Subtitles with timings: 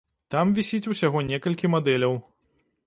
[0.35, 2.21] Там вісіць усяго некалькі мадэляў.